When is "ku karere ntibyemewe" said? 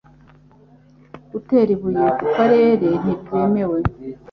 2.17-3.79